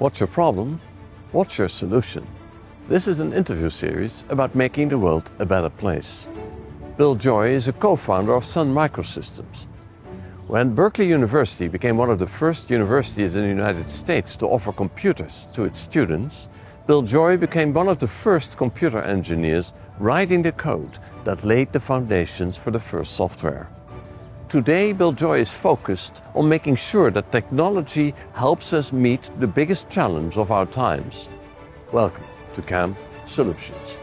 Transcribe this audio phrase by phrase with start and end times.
[0.00, 0.80] What's your problem?
[1.30, 2.26] What's your solution?
[2.88, 6.26] This is an interview series about making the world a better place.
[6.96, 9.68] Bill Joy is a co founder of Sun Microsystems.
[10.48, 14.72] When Berkeley University became one of the first universities in the United States to offer
[14.72, 16.48] computers to its students,
[16.88, 21.78] Bill Joy became one of the first computer engineers writing the code that laid the
[21.78, 23.68] foundations for the first software.
[24.54, 29.90] Today, Bill Joy is focused on making sure that technology helps us meet the biggest
[29.90, 31.28] challenge of our times.
[31.90, 33.96] Welcome to CAMP Solutions.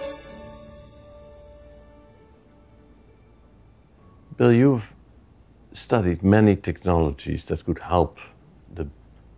[4.36, 4.94] Bill, you've
[5.72, 8.20] studied many technologies that could help
[8.76, 8.90] the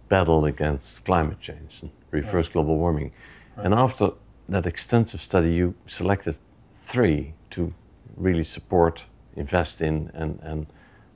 [0.10, 2.54] battle against climate change and reverse right.
[2.54, 3.12] global warming.
[3.56, 3.68] Right.
[3.68, 4.14] And after
[4.50, 6.38] that extensive study, you selected
[6.80, 7.72] three to
[8.18, 10.66] really support, invest in, and, and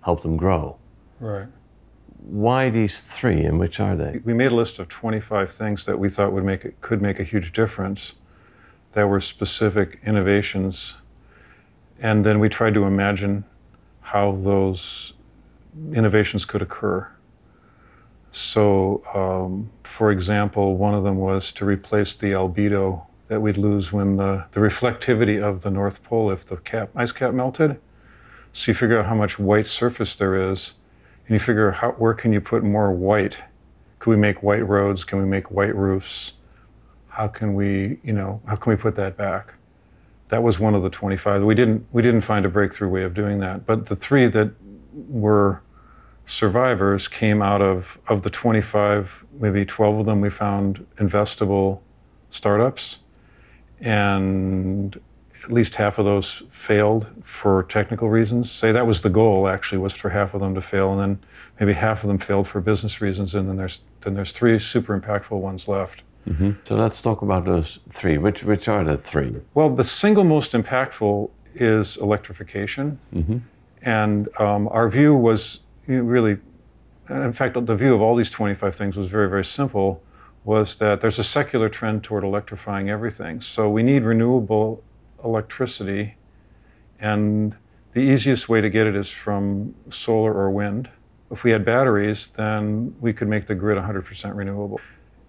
[0.07, 0.77] help them grow.
[1.19, 1.47] Right.
[2.23, 4.21] Why these three, and which are they?
[4.23, 7.19] We made a list of 25 things that we thought would make it, could make
[7.19, 8.13] a huge difference.
[8.93, 10.95] That were specific innovations,
[11.99, 13.43] and then we tried to imagine
[13.99, 15.13] how those
[15.93, 17.11] innovations could occur.
[18.31, 23.91] So, um, for example, one of them was to replace the albedo that we'd lose
[23.91, 27.77] when the, the reflectivity of the North Pole if the cap, ice cap melted.
[28.57, 30.73] So you figure out how much white surface there is,
[31.27, 33.37] and you figure how, where can you put more white?
[33.99, 35.03] Can we make white roads?
[35.03, 36.33] Can we make white roofs?
[37.09, 39.53] How can we, you know, how can we put that back?
[40.29, 41.43] That was one of the 25.
[41.43, 43.67] We didn't, we didn't find a breakthrough way of doing that.
[43.67, 44.53] But the three that
[44.91, 45.61] were
[46.25, 51.81] survivors came out of, of the 25, maybe 12 of them we found investable
[52.31, 52.97] startups.
[53.79, 54.99] And
[55.47, 58.51] at least half of those failed for technical reasons.
[58.51, 61.19] Say that was the goal actually was for half of them to fail, and then
[61.57, 64.99] maybe half of them failed for business reasons, and then there's then there's three super
[64.99, 66.01] impactful ones left.
[66.27, 66.51] Mm-hmm.
[66.65, 68.17] So let's talk about those three.
[68.17, 69.37] Which which are the three?
[69.53, 73.37] Well, the single most impactful is electrification, mm-hmm.
[73.81, 76.39] and um, our view was really,
[77.09, 80.03] in fact, the view of all these 25 things was very very simple.
[80.43, 83.39] Was that there's a secular trend toward electrifying everything.
[83.39, 84.83] So we need renewable
[85.23, 86.15] electricity,
[86.99, 87.55] and
[87.93, 90.89] the easiest way to get it is from solar or wind.
[91.31, 94.79] If we had batteries, then we could make the grid 100% renewable.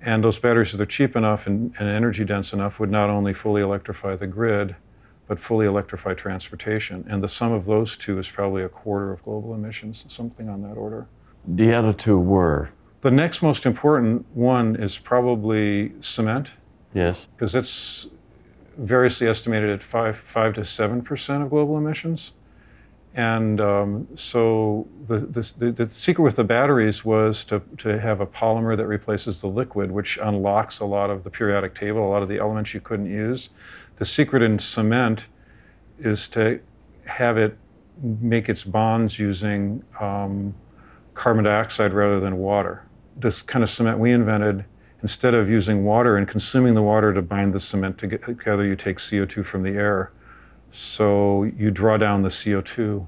[0.01, 3.33] And those batteries, if they're cheap enough and, and energy dense enough, would not only
[3.33, 4.77] fully electrify the grid,
[5.27, 7.05] but fully electrify transportation.
[7.09, 10.63] And the sum of those two is probably a quarter of global emissions, something on
[10.63, 11.07] that order.
[11.47, 12.71] The other two were?
[13.01, 16.53] The next most important one is probably cement.
[16.95, 17.29] Yes.
[17.37, 18.09] Because it's
[18.79, 22.33] variously estimated at five, five to seven percent of global emissions.
[23.15, 28.27] And um, so the, the, the, secret with the batteries was to, to have a
[28.27, 32.23] polymer that replaces the liquid, which unlocks a lot of the periodic table, a lot
[32.23, 33.49] of the elements you couldn't use.
[33.97, 35.27] The secret in cement
[35.99, 36.61] is to
[37.07, 37.59] have it
[38.01, 40.55] make its bonds using um,
[41.15, 42.87] carbon dioxide rather than water.
[43.17, 44.65] This kind of cement we invented
[45.03, 48.99] instead of using water and consuming the water to bind the cement together, you take
[48.99, 50.13] CO2 from the air.
[50.71, 53.07] So you draw down the CO2.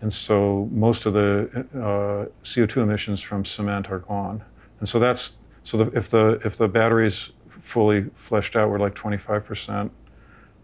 [0.00, 4.44] And so most of the uh, CO2 emissions from cement are gone.
[4.80, 7.30] And so that's so the, if the if the batteries
[7.60, 9.90] fully fleshed out were like 25%,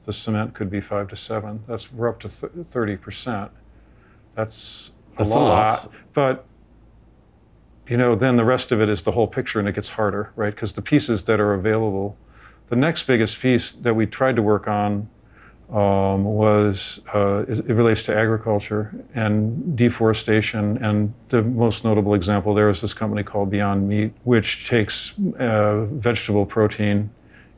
[0.04, 1.64] the cement could be five to seven.
[1.66, 3.50] That's we're up to 30%.
[4.34, 5.92] That's a, that's lot, a lot.
[6.12, 6.44] But
[7.90, 10.30] you know, then the rest of it is the whole picture and it gets harder,
[10.36, 10.54] right?
[10.54, 12.16] Because the pieces that are available,
[12.68, 15.08] the next biggest piece that we tried to work on
[15.70, 20.78] um, was uh, it, relates to agriculture and deforestation.
[20.82, 25.84] And the most notable example there is this company called Beyond Meat, which takes uh,
[25.86, 27.10] vegetable protein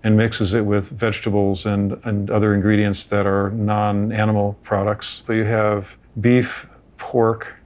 [0.02, 5.24] and mixes it with vegetables and, and other ingredients that are non animal products.
[5.26, 6.66] So you have beef,
[6.96, 7.56] pork,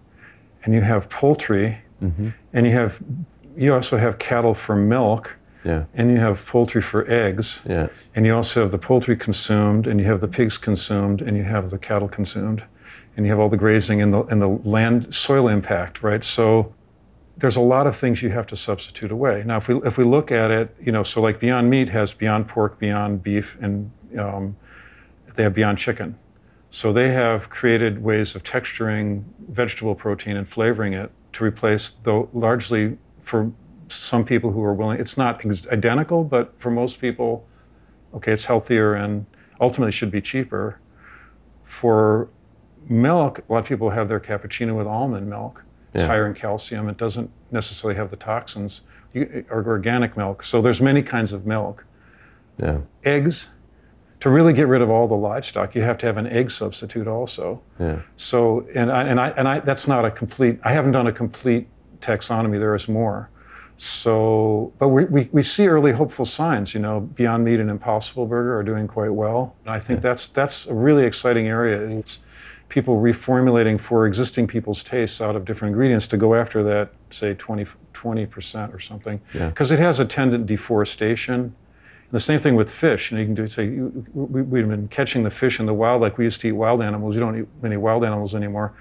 [0.65, 2.29] and you have poultry Mm-hmm.
[2.53, 3.03] And you have
[3.57, 5.37] you also have cattle for milk.
[5.65, 5.85] Yeah.
[5.95, 7.61] And you have poultry for eggs.
[7.69, 7.89] Yeah.
[8.15, 11.43] And you also have the poultry consumed, and you have the pigs consumed, and you
[11.43, 12.63] have the cattle consumed,
[13.17, 16.23] and you have all the grazing and the and the land soil impact, right?
[16.23, 16.73] So
[17.37, 19.43] there's a lot of things you have to substitute away.
[19.45, 22.13] Now, if we if we look at it, you know, so like Beyond Meat has
[22.13, 24.57] Beyond Pork, Beyond Beef, and um,
[25.35, 26.17] they have Beyond Chicken.
[26.71, 32.31] So they have created ways of texturing vegetable protein and flavoring it to replace, though
[32.33, 33.53] largely for
[33.89, 37.47] some people who are willing, it's not identical, but for most people,
[38.15, 39.27] okay, it's healthier and
[39.61, 40.81] ultimately should be cheaper.
[41.63, 42.29] For
[42.89, 45.65] milk, a lot of people have their cappuccino with almond milk.
[45.93, 46.09] It's yeah.
[46.09, 46.89] higher in calcium.
[46.89, 48.81] It doesn't necessarily have the toxins.
[49.13, 50.43] you, eh, or organic milk.
[50.43, 51.85] So there's many kinds of milk.
[52.59, 52.79] Yeah.
[53.05, 53.51] Eggs,
[54.27, 57.07] to really get rid of all the livestock, you have to have an egg substitute
[57.07, 57.63] also.
[57.79, 58.01] Yeah.
[58.17, 61.13] So, and I, and I, and I, that's not a complete, I haven't done a
[61.13, 61.69] complete
[62.01, 63.31] taxonomy, there is more.
[63.79, 68.27] So, but we, we, we see early hopeful signs, you know, Beyond Meat and Impossible
[68.27, 69.55] Burger are doing quite well.
[69.65, 71.79] And I think that's, that's a really exciting area.
[71.97, 72.19] It's
[72.69, 77.33] people reformulating for existing people's tastes out of different ingredients to go after that, say
[77.33, 77.65] 20,
[77.95, 79.21] 20% or something.
[79.33, 79.51] Yeah.
[79.51, 81.55] Because it has attendant deforestation.
[82.07, 83.11] And the same thing with fish.
[83.11, 85.75] You, know, you can do say you- we, we've been catching the fish in the
[85.75, 87.15] wild like we used to eat wild animals.
[87.15, 88.73] You don't eat many wild animals anymore.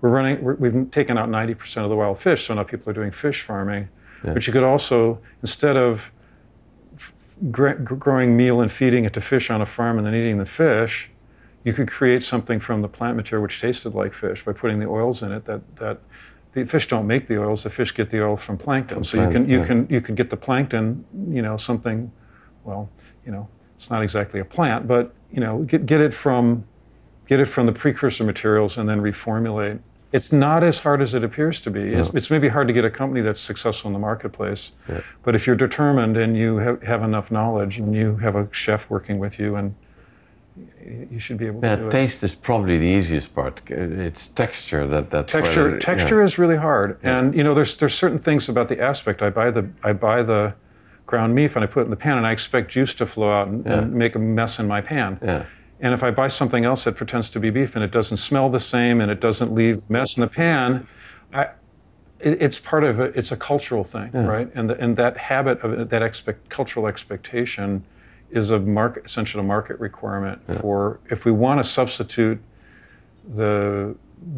[0.00, 0.40] We're running.
[0.42, 3.42] We're, we've taken out 90% of the wild fish, so now people are doing fish
[3.42, 3.88] farming.
[4.24, 4.34] Yeah.
[4.34, 6.02] But you could also, instead of
[6.96, 7.12] f-
[7.50, 10.38] gr- gr- growing meal and feeding it to fish on a farm and then eating
[10.38, 11.10] the fish,
[11.64, 14.86] you could create something from the plant material which tasted like fish by putting the
[14.86, 15.98] oils in it that that
[16.52, 19.30] the fish don't make the oils the fish get the oil from plankton so you
[19.30, 19.66] can you yeah.
[19.66, 22.10] can you could get the plankton you know something
[22.68, 22.88] well
[23.24, 26.64] you know it's not exactly a plant but you know get get it from
[27.26, 29.78] get it from the precursor materials and then reformulate
[30.10, 32.18] it's not as hard as it appears to be it's, No.
[32.18, 35.00] it's maybe hard to get a company that's successful in the marketplace Yeah.
[35.24, 38.88] but if you're determined and you have, have enough knowledge and you have a chef
[38.90, 39.74] working with you and
[41.10, 43.60] you should be able Yeah, to do taste is probably the easiest part.
[43.70, 46.24] It's texture that that's where texture the- texture yeah.
[46.24, 49.48] is really hard and you know there's there's certain things about the aspect i buy
[49.50, 50.42] the i buy the
[51.08, 53.32] ground beef and i put it in the pan and i expect juice to flow
[53.32, 55.18] out and, and make a mess in my pan.
[55.22, 55.44] Yeah.
[55.80, 58.48] and if i buy something else that pretends to be beef and it doesn't smell
[58.50, 60.86] the same and it doesn't leave mess in the pan
[61.32, 61.44] i
[62.20, 64.48] it, it's part of it it's a cultural thing right?
[64.54, 67.84] And the, and that habit of that expect cultural expectation
[68.30, 72.38] is a market essential market requirement for if we want to substitute
[73.34, 73.94] the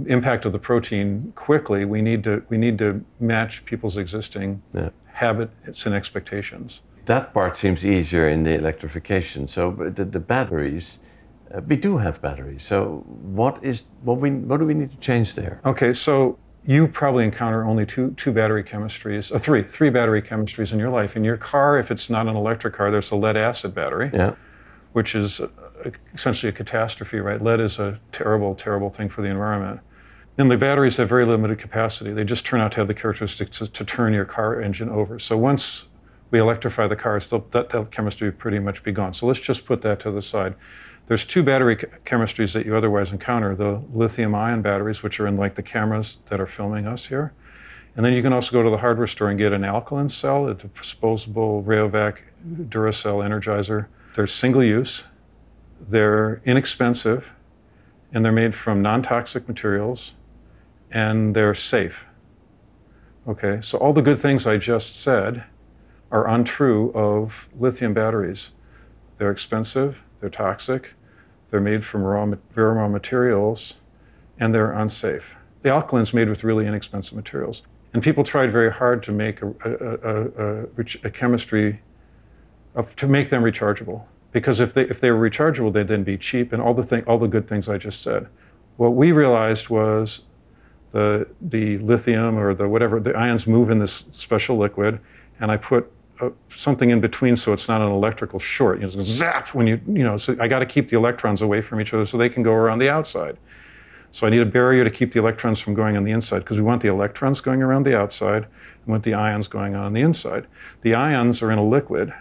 [0.07, 4.91] impact of the protein quickly, we need to we need to match people's existing Yeah.
[5.25, 6.83] Habits and expectations.
[7.07, 9.47] That part seems easier in the electrification.
[9.47, 9.63] So
[9.99, 11.01] the, the batteries,
[11.55, 12.63] uh, we do have batteries.
[12.63, 13.05] So
[13.41, 15.61] what is what we what do we need to change there?
[15.65, 20.73] Okay, so you probably encounter only two two battery chemistries, uh, three three battery chemistries
[20.73, 21.17] in your life.
[21.17, 24.11] In your car, if it's not an electric car, there's a lead acid battery.
[24.13, 24.35] Yeah.
[24.93, 25.47] which is uh,
[26.15, 27.41] essentially a catastrophe, right?
[27.49, 29.81] Lead is a terrible, terrible thing for the environment.
[30.41, 32.15] And the batteries have very limited capacity.
[32.15, 35.19] They just turn out to have the characteristics to, to turn your car engine over.
[35.19, 35.85] So once
[36.31, 39.13] we electrify the cars, that, that chemistry would pretty much be gone.
[39.13, 40.55] So let's just put that to the side.
[41.09, 41.77] There's two battery
[42.07, 46.17] chemistries that you otherwise encounter the lithium ion batteries, which are in like the cameras
[46.31, 47.35] that are filming us here.
[47.95, 50.49] And then you can also go to the hardware store and get an alkaline cell,
[50.49, 52.17] a disposable Rayovac
[52.51, 53.89] Duracell Energizer.
[54.15, 55.05] They're single use,
[55.79, 57.29] they're inexpensive,
[58.11, 60.15] and they're made from non toxic materials,
[60.91, 62.05] and they're safe.
[63.29, 65.45] Okay, so all the good things I just said
[66.11, 68.51] are untrue of lithium batteries.
[69.19, 70.95] They're expensive, they're toxic,
[71.51, 73.75] they're made from raw, very raw materials,
[74.39, 75.37] and they're unsafe.
[75.63, 77.63] The alkaline's made with really inexpensive materials.
[77.93, 81.81] And people tried very hard to make a, a, a, a, chemistry
[82.75, 84.05] of, to make them rechargeable.
[84.33, 87.03] Because if they, if they were rechargeable, they'd then be cheap and all the, thing,
[87.05, 88.29] all the good things I just said.
[88.77, 90.23] What we realized was
[90.91, 95.01] the, the lithium or the whatever, the ions move in this special liquid,
[95.41, 95.91] and I put
[96.21, 98.81] uh, something in between so it's not an electrical short.
[98.81, 101.63] You know, zap when you, you know, so I got to keep the electrons away
[101.63, 103.39] from each other so they can go around the outside.
[104.13, 106.57] So I need a barrier to keep the electrons from going on the inside because
[106.57, 110.01] we want the electrons going around the outside, and want the ions going on the
[110.01, 110.47] inside.
[110.83, 112.13] The ions are in a liquid,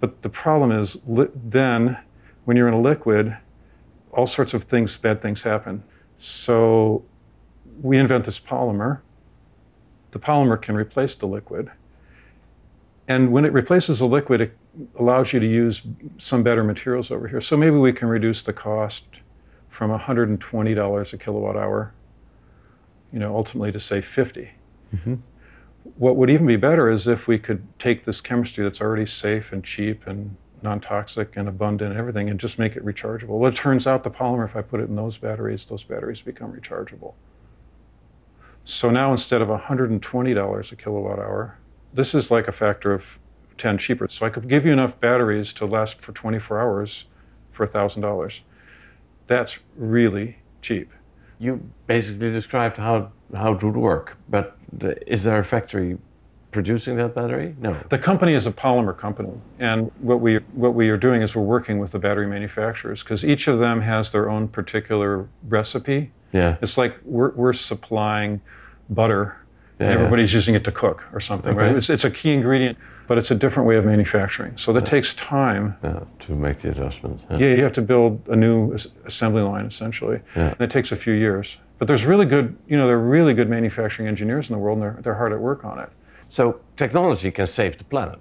[0.00, 1.98] but the problem is li- then
[2.46, 3.36] when you're in a liquid,
[4.12, 5.82] all sorts of things, bad things happen.
[6.18, 7.04] So
[7.82, 9.00] we invent this polymer.
[10.12, 11.70] The polymer can replace the liquid.
[13.06, 14.56] And when it replaces the liquid, it
[14.98, 15.82] allows you to use
[16.18, 17.40] some better materials over here.
[17.40, 19.04] So maybe we can reduce the cost
[19.68, 21.92] from $120 a kilowatt hour,
[23.12, 24.50] you know, ultimately to say 50.
[24.94, 25.14] Mm-hmm.
[25.96, 29.52] What would even be better is if we could take this chemistry that's already safe
[29.52, 33.38] and cheap and non-toxic and abundant and everything and just make it rechargeable.
[33.38, 36.22] Well, it turns out the polymer, if I put it in those batteries, those batteries
[36.22, 37.12] become rechargeable.
[38.64, 41.58] So now instead of $120 a kilowatt hour,
[41.92, 43.04] this is like a factor of
[43.58, 44.08] 10 cheaper.
[44.08, 47.04] So I could give you enough batteries to last for 24 hours
[47.52, 48.40] for $1,000.
[49.26, 50.92] That's really cheap.
[51.38, 55.98] You basically described how how it would work, but the, is there a factory
[56.52, 57.56] producing that battery?
[57.58, 57.76] No.
[57.88, 61.42] The company is a polymer company, and what we what we are doing is we're
[61.42, 66.12] working with the battery manufacturers because each of them has their own particular recipe.
[66.34, 66.56] Yeah.
[66.60, 68.40] It's like we're we're supplying
[68.90, 69.36] butter
[69.78, 69.94] and Yeah.
[69.94, 71.74] everybody's using it to cook or something, right?
[71.74, 72.76] It's, it's a key ingredient,
[73.08, 74.56] but it's a different way of manufacturing.
[74.56, 75.76] So that takes time.
[75.82, 77.24] Yeah, to make the adjustments.
[77.30, 77.38] Yeah.
[77.38, 78.74] Yeah, you have to build a new
[79.06, 80.48] assembly line essentially, Yeah.
[80.52, 81.58] and it takes a few years.
[81.78, 84.78] But there's really good, you know, there are really good manufacturing engineers in the world,
[84.78, 85.88] and they're, they're hard at work on it.
[86.28, 88.20] So technology can save the planet.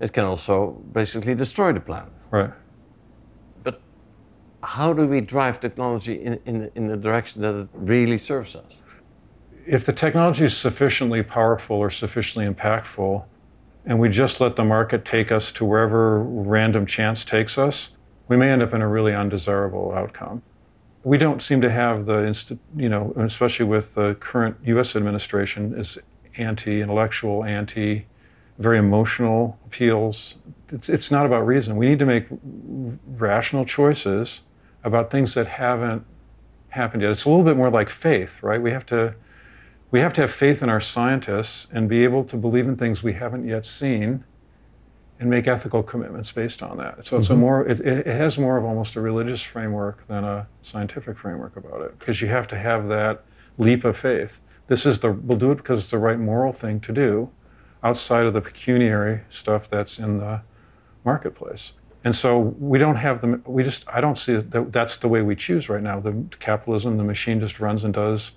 [0.00, 2.12] It can also basically destroy the planet.
[2.30, 2.50] Right.
[4.64, 8.76] How do we drive technology in, in, in the direction that it really serves us?
[9.66, 13.24] if the technology is sufficiently powerful or sufficiently impactful,
[13.86, 17.90] and we just let the market take us to wherever random chance takes us,
[18.28, 20.42] we may end up in a really undesirable outcome.
[21.02, 24.96] We don't seem to have the, you know, especially with the current U.S.
[24.96, 25.98] administration, is
[26.36, 28.06] anti-intellectual, anti,
[28.58, 30.36] very emotional appeals.
[30.70, 31.76] It's, it's not about reason.
[31.76, 32.26] We need to make
[33.06, 34.40] rational choices
[34.84, 36.04] about things that haven't
[36.68, 37.10] happened yet.
[37.10, 38.60] It's a little bit more like faith, right?
[38.60, 39.14] We have to
[39.90, 43.02] we have to have faith in our scientists and be able to believe in things
[43.02, 44.24] we haven't yet seen
[45.20, 47.06] and make ethical commitments based on that.
[47.06, 47.40] So it's a mm-hmm.
[47.40, 51.56] more it, it it has more of almost a religious framework than a scientific framework
[51.56, 53.24] about it because you have to have that
[53.56, 54.40] leap of faith.
[54.66, 57.30] This is the we'll do it because it's the right moral thing to do
[57.82, 60.42] outside of the pecuniary stuff that's in the
[61.04, 61.74] marketplace.
[62.04, 65.22] And so we don't have the we just I don't see that that's the way
[65.22, 66.00] we choose right now.
[66.00, 68.32] The capitalism, the machine just runs and does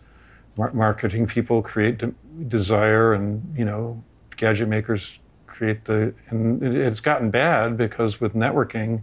[0.56, 2.14] mar- marketing people create de-
[2.48, 4.02] desire and you know
[4.38, 9.02] gadget makers create the and it, it's gotten bad because with networking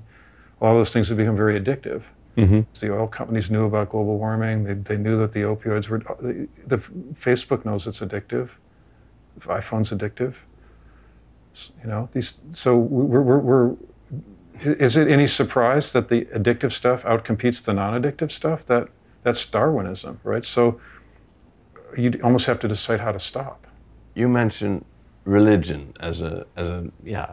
[0.60, 2.04] a lot of those things have become very addictive.
[2.38, 2.60] Mm-hmm.
[2.80, 4.64] The oil companies knew about global warming.
[4.64, 8.48] They, they knew that the opioids were uh, the, the facebook knows it's addictive.
[9.40, 10.34] iphone's addictive.
[11.82, 13.76] You know these so we're, we're, we're
[14.60, 18.64] is it any surprise that the addictive stuff outcompetes the non-addictive stuff?
[18.66, 18.88] That
[19.22, 20.44] that's darwinism right?
[20.44, 20.80] So
[21.96, 23.66] you almost have to decide how to stop.
[24.14, 24.84] You mentioned
[25.24, 27.26] religion as a as a yeah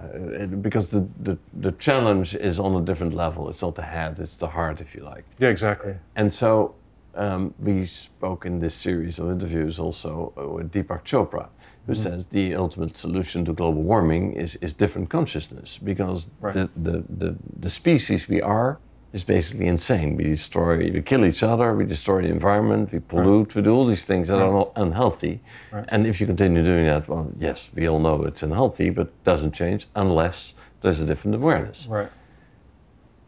[0.61, 3.49] because the, the the challenge is on a different level.
[3.49, 5.25] It's not the head, it's the heart, if you like.
[5.39, 5.95] yeah exactly.
[6.15, 6.75] And so
[7.15, 11.49] um, we spoke in this series of interviews also uh, with Deepak Chopra,
[11.87, 16.53] who says the ultimate solution to global warming is, is different consciousness because Right.
[16.53, 18.77] the, the, the, the species we are
[19.13, 20.15] is basically insane.
[20.15, 23.85] We destroy, we kill each other, we destroy the environment, we pollute, we do all
[23.85, 25.41] these things that are not unhealthy.
[25.71, 25.85] Right.
[25.89, 29.53] And if you continue doing that, well, yes, we all know it's unhealthy, but doesn't
[29.53, 31.87] change unless there's a different awareness.
[31.87, 32.09] right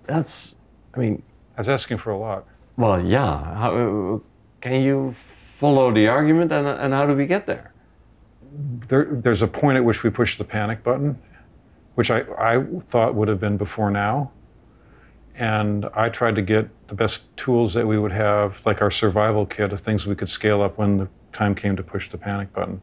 [0.06, 0.56] That's,
[0.94, 1.24] I mean,
[1.56, 2.46] that's asking for a lot
[2.76, 3.56] well, yeah.
[3.56, 4.20] How, uh,
[4.62, 7.73] can you follow the argument, and, and how do we get there?
[8.88, 11.20] There, there's a point at which we push the panic button,
[11.96, 14.32] which I, I thought would have been before now.
[15.36, 19.46] And I tried to get the best tools that we would have, like our survival
[19.46, 22.54] kit of things we could scale up when the time came to push the panic
[22.54, 22.82] button.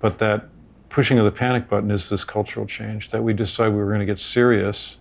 [0.00, 0.48] But that
[0.88, 4.00] pushing of the panic button is this cultural change that we decided we were going
[4.00, 4.98] to get serious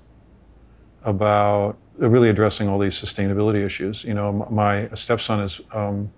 [1.04, 4.04] about really addressing all these sustainability issues.
[4.04, 6.12] You know, my stepson is um,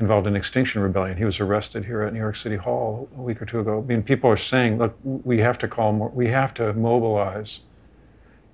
[0.00, 1.18] involved in Extinction Rebellion.
[1.18, 3.78] He was arrested here at New York City Hall a week or two ago.
[3.78, 7.60] I mean, people are saying, look, we have to call more, we have to mobilize.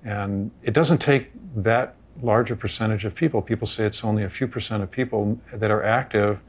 [0.03, 3.41] And it doesn't take that large a percentage of people.
[3.41, 6.39] People say it's only a few percent of people that are active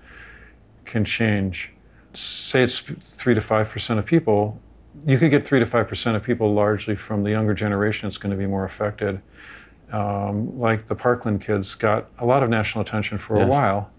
[0.85, 1.73] can change.
[2.15, 4.61] Say it's three to five percent of people.
[5.07, 8.17] You could get three to five percent of people largely from the younger generation that's
[8.17, 9.21] going to be more affected.
[9.93, 13.91] Um, like the Parkland kids got a lot of national attention for a while.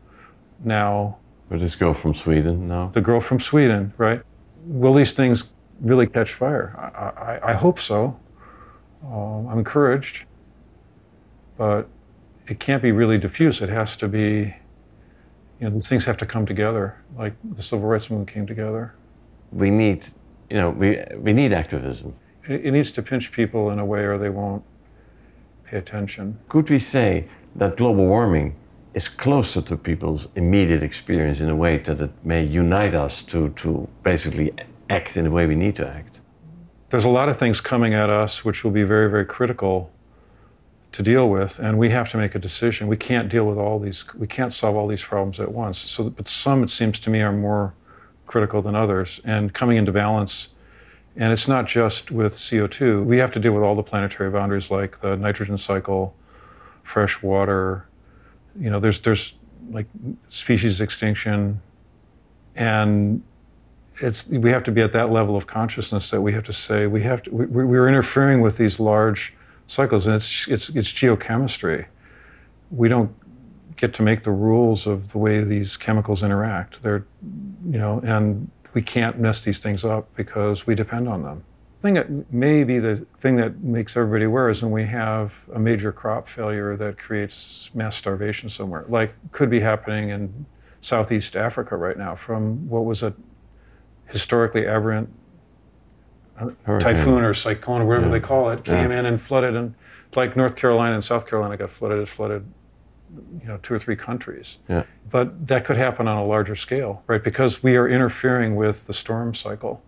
[0.63, 1.17] Now,
[1.49, 2.89] With this girl from Sweden now.
[2.93, 4.21] the girl from Sweden, right?
[4.65, 5.45] Will these things
[5.81, 6.75] really catch fire?
[6.77, 8.19] I, I, I hope so.
[9.05, 10.25] Um, I'm encouraged,
[11.57, 11.87] but
[12.47, 13.61] it can't be really diffuse.
[13.61, 14.53] It has to be,
[15.59, 18.93] you know, these things have to come together, like the civil rights movement came together.
[19.51, 20.05] We need,
[20.49, 22.13] you know, we we need activism.
[22.47, 24.63] It, it needs to pinch people in a way, or they won't
[25.63, 26.37] pay attention.
[26.49, 27.25] Could we say
[27.55, 28.55] that global warming
[28.99, 33.39] is closer to people's immediate experience in a way that it may unite us to
[33.61, 33.69] to
[34.03, 34.47] basically
[34.97, 36.19] act in the way we need to act?
[36.89, 39.91] there's a lot of things coming at us which will be very, very critical
[40.91, 42.87] to deal with, and we have to make a decision.
[42.87, 45.77] We can't deal with all these, we can't solve all these problems at once.
[45.77, 47.75] So, but some, it seems to me, are more
[48.25, 50.49] critical than others, and coming into balance.
[51.15, 53.05] And it's not just with CO2.
[53.05, 56.15] We have to deal with all the planetary boundaries, like the nitrogen cycle,
[56.83, 57.85] fresh water.
[58.59, 59.35] You know, there's there's
[59.71, 59.87] like
[60.27, 61.61] species extinction,
[62.55, 63.23] and
[63.97, 66.87] it's we have to be at that level of consciousness that we have to say
[66.87, 69.33] we have to we, we're interfering with these large
[69.67, 71.85] cycles and it's it's it's geochemistry
[72.71, 73.13] we don't
[73.79, 76.81] get to make the rules of the way these chemicals interact.
[76.83, 77.05] They're,
[77.65, 81.43] you know, and we can't mess these things up because we depend on them.
[81.79, 85.31] The thing that may be the thing that makes everybody aware is when we have
[85.53, 90.45] a major crop failure that creates mass starvation somewhere, like could be happening in
[90.81, 93.13] Southeast Africa right now from what was a
[94.07, 95.09] historically aberrant
[96.63, 96.79] Hurricane.
[96.95, 98.11] typhoon or cyclone or whatever Yeah.
[98.11, 98.99] they call it came Yeah.
[98.99, 99.73] in and flooded and
[100.15, 102.43] like North Carolina and South Carolina got flooded, it flooded
[103.41, 104.57] you know two or three countries.
[104.67, 104.83] Yeah.
[105.09, 107.23] But that could happen on a larger scale, right?
[107.23, 109.81] Because we are interfering with the storm cycle.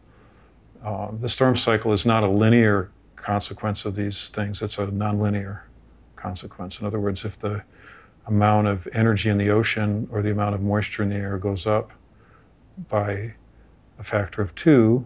[0.83, 5.61] Um, the storm cycle is not a linear consequence of these things, it's a nonlinear
[6.15, 6.79] consequence.
[6.79, 7.63] In other words, if the
[8.27, 11.67] amount of energy in the ocean or the amount of moisture in the air goes
[11.67, 11.91] up
[12.89, 13.33] by
[13.99, 15.05] a factor of two,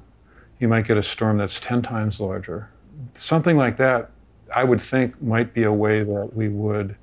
[0.60, 2.70] you might get a storm that's 10 times larger.
[3.14, 4.12] Something like that,
[4.54, 6.96] I would think, might be a way that we would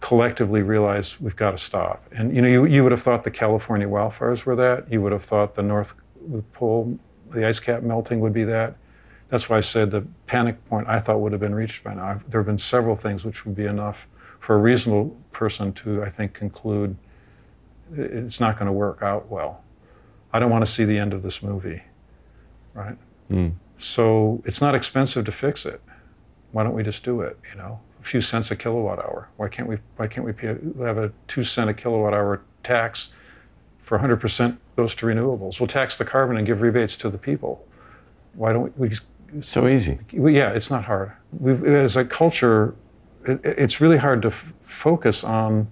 [0.00, 2.04] collectively realize we've got to stop.
[2.12, 4.90] And you know, you, you would have thought the California wildfires were that.
[4.90, 5.94] You would have thought the North
[6.52, 6.98] Pole,
[7.32, 8.76] the ice cap melting would be that.
[9.28, 12.20] That's why I said the panic point I thought would have been reached by now.
[12.28, 14.06] There have been several things which would be enough
[14.40, 16.96] for a reasonable person to, I think, conclude
[17.94, 19.62] it's not going to work out well.
[20.32, 21.82] I don't want to see the end of this movie,
[22.74, 22.96] right?
[23.30, 23.54] Mm.
[23.78, 25.80] So it's not expensive to fix it.
[26.52, 27.38] Why don't we just do it?
[27.50, 29.28] You know, a few cents a kilowatt hour.
[29.36, 29.78] Why can't we?
[29.96, 33.10] Why can't we pay, have a two cent a kilowatt hour tax
[33.88, 35.58] for 100% goes to renewables?
[35.58, 37.66] We'll tax the carbon and give rebates to the people.
[38.34, 38.70] Why don't we?
[38.76, 39.02] we just,
[39.40, 39.98] So easy.
[40.12, 41.12] we- yeah, it's not hard.
[41.32, 42.74] We've, as a culture,
[43.24, 45.68] it, it's really hard to f- focus on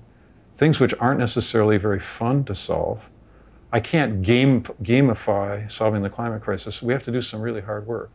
[0.56, 3.10] things which aren't necessarily very fun to solve.
[3.70, 6.80] I can't game, gamify solving the climate crisis.
[6.82, 8.10] We have to do some really hard work.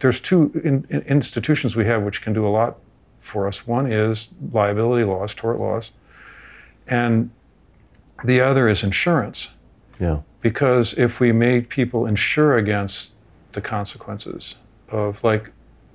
[0.00, 2.76] There's two in, in- institutions we have which can do a lot
[3.18, 3.66] for us.
[3.66, 5.92] One is liability laws, tort laws,
[6.86, 7.30] and
[8.24, 9.50] the other is insurance
[10.00, 10.18] Yeah.
[10.40, 13.12] because if we made people insure against
[13.52, 14.56] the consequences
[14.90, 15.50] of like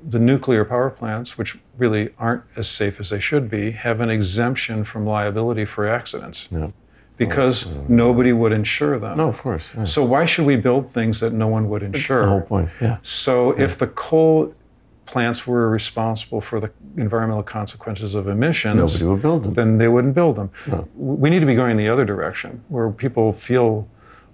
[0.10, 4.10] the nuclear power plants which really aren't as safe as they should be have an
[4.10, 6.70] exemption from liability for accidents Yeah.
[7.18, 9.70] because nobody would insure them No, of course.
[9.76, 9.84] yeah.
[9.86, 12.18] so why should we build things that no one would insure?
[12.20, 12.70] That's the whole point.
[12.82, 12.98] Yeah.
[13.02, 14.54] so if the coal
[15.14, 19.54] plants were responsible for the environmental consequences of emissions Nobody will build them.
[19.54, 20.50] then they wouldn't build them.
[20.66, 20.88] No.
[20.96, 23.88] We need to be going the other direction, where people feel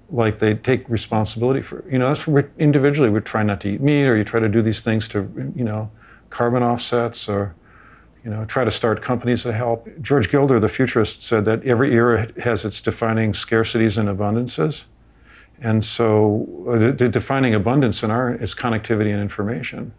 [0.10, 1.84] like they take responsibility for.
[1.92, 4.40] You know, that's what we're, individually we try not to eat meat, or you try
[4.40, 5.20] to do these things to,
[5.54, 5.92] you know,
[6.30, 7.56] carbon offsets, or
[8.24, 9.86] you know, try to start companies that help.
[10.02, 14.86] George Gilder, the futurist, said that every era has its defining scarcities and abundances.
[15.62, 19.92] And so, uh, the, the defining abundance in our is connectivity and information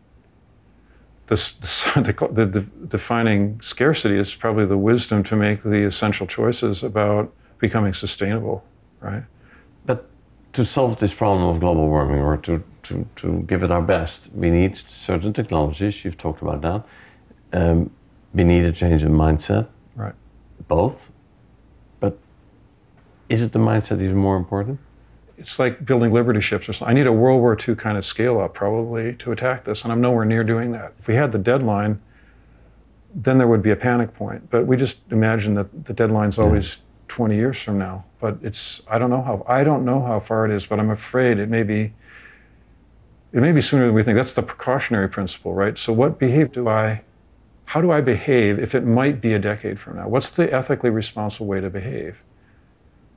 [1.31, 6.27] this, this, the, the, the defining scarcity is probably the wisdom to make the essential
[6.27, 8.65] choices about becoming sustainable,
[9.01, 9.23] right?
[9.87, 10.11] But
[10.55, 14.33] to solve this problem of global warming or to, to, to give it our best,
[14.35, 16.05] we need certain technologies.
[16.05, 16.85] You've talked about that.
[17.53, 17.91] Um,
[18.35, 20.15] we need a change in mindset, Right.
[20.67, 21.11] both.
[22.01, 22.19] But
[23.29, 24.81] is it the mindset even more important?
[25.41, 26.91] It's like building liberty ships or something.
[26.91, 29.93] I need a World War II kind of scale up probably to attack this, and
[29.93, 30.93] I'm nowhere near doing that.
[30.99, 32.01] If we had the deadline,
[33.15, 34.51] then there would be a panic point.
[34.51, 38.05] But we just imagine that the deadline's always 20 years from now.
[38.21, 40.91] But it's I don't know how I don't know how far it is, but I'm
[40.91, 41.93] afraid it may be
[43.33, 44.17] it may be sooner than we think.
[44.17, 45.79] That's the precautionary principle, right?
[45.79, 47.03] So what behave do I
[47.65, 50.09] how do I behave if it might be a decade from now?
[50.09, 52.19] What's the ethically responsible way to behave?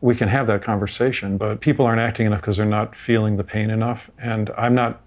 [0.03, 3.43] We can have that conversation, but people aren't acting enough because they're not feeling the
[3.45, 4.11] pain enough.
[4.19, 5.01] And I'm not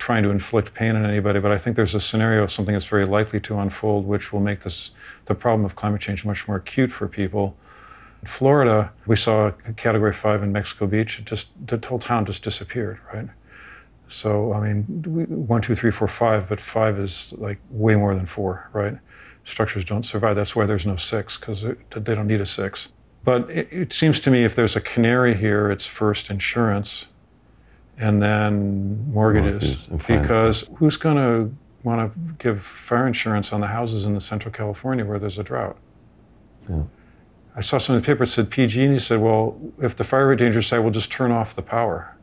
[0.00, 2.86] trying to inflict pain on anybody, but I think there's a scenario of something that's
[2.86, 4.90] very likely to unfold, which will make this
[5.26, 7.56] the problem of climate change much more acute for people.
[8.20, 11.22] In Florida, we saw a category five in Mexico Beach.
[11.24, 13.28] Just the whole town just disappeared, right?
[14.08, 14.82] So I mean,
[15.46, 18.98] one, two, three, four, five, but five is like way more than four, right?
[19.44, 20.34] Structures don't survive.
[20.34, 22.88] That's why there's no six because they don't need a six.
[23.24, 27.06] But it, it seems to me if there's a canary here, it's first insurance,
[27.96, 33.68] and then mortgages, Mortgages because who's going to want to give fire insurance on the
[33.68, 35.76] houses in the Central California where there's a drought?
[36.68, 36.82] Yeah.
[37.56, 40.38] I saw some in the paper that said PG&E said, well, if the fire rate
[40.40, 42.16] danger side, we'll just turn off the power.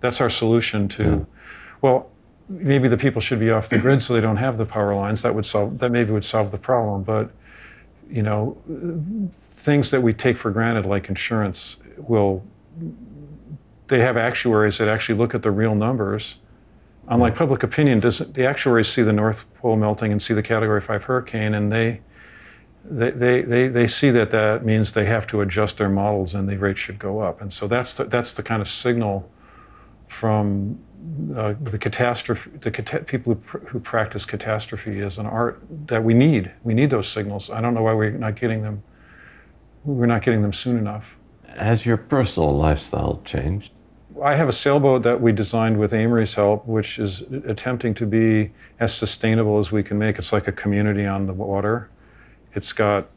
[0.00, 1.18] That's our solution to, Yeah.
[1.82, 2.10] well,
[2.48, 5.22] maybe the people should be off the grid so they don't have the power lines.
[5.22, 7.02] That would solve, that maybe would solve the problem.
[7.02, 7.30] But,
[8.08, 8.56] you know,
[9.64, 12.44] things that we take for granted, like insurance, will,
[13.88, 16.36] they have actuaries that actually look at the real numbers.
[17.08, 20.82] Unlike public opinion, doesn't, the actuaries see the North Pole melting and see the Category
[20.82, 22.00] 5 hurricane, and they,
[22.84, 26.46] they, they, they, they see that that means they have to adjust their models and
[26.46, 27.40] the rates should go up.
[27.40, 29.30] And so that's the, that's the kind of signal
[30.08, 30.78] from
[31.34, 36.04] uh, the catastrophe, the cata- people who, pr- who practice catastrophe as an art that
[36.04, 36.50] we need.
[36.62, 37.48] We need those signals.
[37.48, 38.82] I don't know why we're not getting them.
[39.84, 41.16] We're not getting them soon enough.
[41.56, 43.72] Has your personal lifestyle changed?
[44.22, 48.52] I have a sailboat that we designed with Amory's help, which is attempting to be
[48.80, 50.18] as sustainable as we can make.
[50.18, 51.90] It's like a community on the water.
[52.54, 53.08] It's got,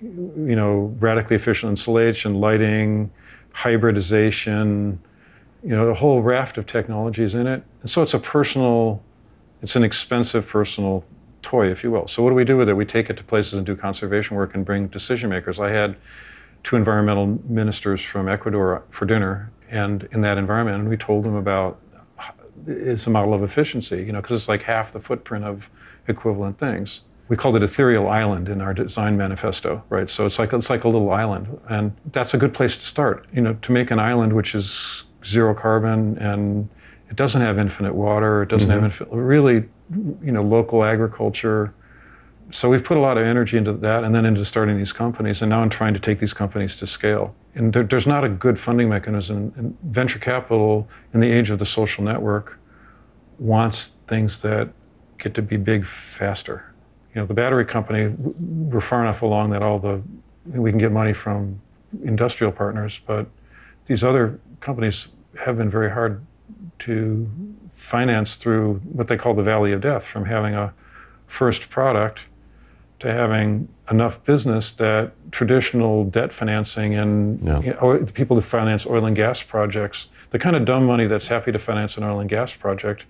[0.00, 3.10] you know, radically efficient insulation, lighting,
[3.52, 5.00] hybridization,
[5.62, 7.62] you know, a whole raft of technologies in it.
[7.82, 9.02] And so it's a personal,
[9.62, 11.04] it's an expensive personal
[11.42, 12.06] toy, if you will.
[12.08, 12.74] So what do we do with it?
[12.74, 15.58] We take it to places and do conservation work and bring decision makers.
[15.58, 15.96] I had
[16.62, 21.34] two environmental ministers from Ecuador for dinner, and in that environment, and we told them
[21.34, 21.80] about
[22.66, 25.68] it's a model of efficiency, you know, because it's like half the footprint of
[26.08, 27.00] equivalent things.
[27.28, 30.10] We called it ethereal island in our design manifesto, right?
[30.10, 33.26] So it's like it's like a little island, and that's a good place to start.
[33.32, 36.68] You know, to make an island which is zero carbon and
[37.08, 38.82] it doesn't have infinite water, it doesn't mm-hmm.
[38.82, 41.74] have infinite, really, you know, local agriculture
[42.52, 45.42] so we've put a lot of energy into that and then into starting these companies.
[45.42, 47.34] And now I'm trying to take these companies to scale.
[47.54, 49.52] And there, there's not a good funding mechanism.
[49.56, 52.58] And venture capital, in the age of the social network,
[53.38, 54.70] wants things that
[55.18, 56.72] get to be big faster.
[57.14, 60.02] You know, the battery company, we're far enough along that all the,
[60.46, 61.60] we can get money from
[62.04, 63.26] industrial partners, but
[63.86, 65.08] these other companies
[65.40, 66.24] have been very hard
[66.80, 67.30] to
[67.72, 70.72] finance through what they call the valley of death, from having a
[71.26, 72.20] first product
[73.00, 77.60] to having enough business that traditional debt financing and yeah.
[77.60, 81.28] you know, people who finance oil and gas projects, the kind of dumb money that's
[81.28, 83.04] happy to finance an oil and gas project,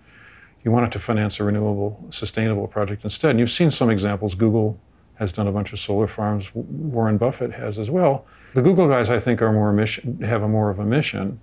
[0.64, 3.30] you want it to finance a renewable, sustainable project instead.
[3.30, 4.34] And you've seen some examples.
[4.34, 4.78] Google
[5.14, 6.54] has done a bunch of solar farms.
[6.54, 8.24] Warren Buffett has as well.
[8.54, 11.40] The Google guys, I think, are more mission, have a more of a mission,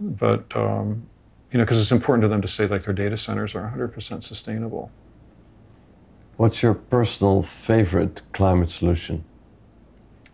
[0.00, 1.06] but um,
[1.50, 4.22] you know, because it's important to them to say like their data centers are 100%
[4.22, 4.90] sustainable.
[6.36, 9.24] What's your personal favorite climate solution?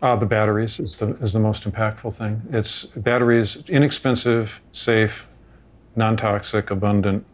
[0.01, 2.41] Uh, the batteries is the, is the most impactful thing.
[2.51, 5.25] It's batteries, inexpensive, safe,
[5.95, 7.25] non toxic, abundant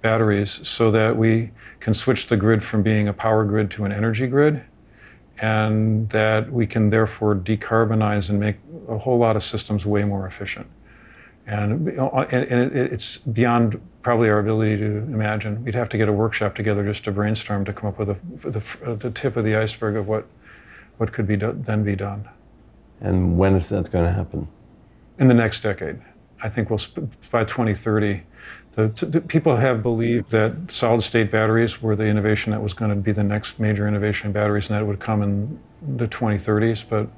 [0.00, 3.92] batteries, so that we can switch the grid from being a power grid to an
[3.92, 4.62] energy grid,
[5.38, 8.56] and that we can therefore decarbonize and make
[8.88, 10.68] a whole lot of systems way more efficient.
[11.46, 15.64] And, and it's beyond probably our ability to imagine.
[15.64, 18.16] We'd have to get a workshop together just to brainstorm to come up with a,
[18.48, 20.26] the, the tip of the iceberg of what,
[20.98, 22.28] what could be do, then be done.
[23.00, 24.46] And when is that going to happen?
[25.18, 26.00] In the next decade.
[26.42, 26.80] I think we'll
[27.30, 28.22] by 2030.
[28.72, 32.90] The, the, people have believed that solid state batteries were the innovation that was going
[32.90, 35.60] to be the next major innovation in batteries, and that it would come in
[35.96, 36.84] the 2030s.
[36.88, 37.08] But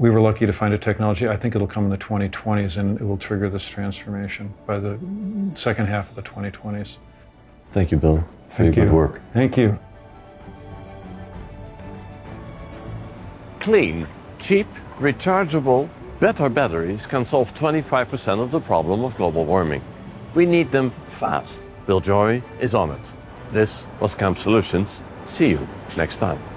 [0.00, 1.28] we were lucky to find a technology.
[1.28, 4.98] I think it'll come in the 2020s and it will trigger this transformation by the
[5.52, 6.96] second half of the 2020s.
[7.70, 8.90] Thank you, Bill, for Thank your you.
[8.90, 9.20] good work.
[9.34, 9.78] Thank you.
[13.60, 14.06] Clean,
[14.38, 14.66] cheap,
[14.98, 19.82] rechargeable, better batteries can solve 25% of the problem of global warming.
[20.34, 21.60] We need them fast.
[21.86, 23.12] Bill Joy is on it.
[23.52, 25.02] This was Camp Solutions.
[25.26, 26.49] See you next time.